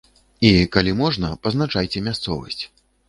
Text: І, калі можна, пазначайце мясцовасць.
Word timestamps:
І, 0.47 0.49
калі 0.75 0.95
можна, 1.01 1.31
пазначайце 1.43 2.05
мясцовасць. 2.09 2.63